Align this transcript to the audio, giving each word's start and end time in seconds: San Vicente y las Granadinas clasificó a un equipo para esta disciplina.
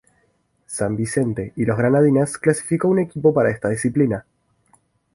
San 0.65 0.95
Vicente 0.95 1.53
y 1.55 1.63
las 1.63 1.77
Granadinas 1.77 2.39
clasificó 2.39 2.87
a 2.87 2.89
un 2.89 2.97
equipo 3.01 3.35
para 3.35 3.51
esta 3.51 3.69
disciplina. 3.69 4.25